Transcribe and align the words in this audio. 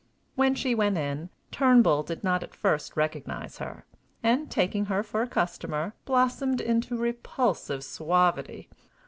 When 0.33 0.55
she 0.55 0.73
went 0.73 0.97
in, 0.97 1.29
Turnbull 1.51 2.01
did 2.01 2.23
not 2.23 2.41
at 2.41 2.55
first 2.55 2.97
recognize 2.97 3.59
her, 3.59 3.85
and, 4.23 4.49
taking 4.49 4.85
her 4.85 5.03
for 5.03 5.21
a 5.21 5.27
customer, 5.27 5.93
blossomed 6.05 6.59
into 6.59 6.97
repulsive 6.97 7.83
suavity. 7.83 8.67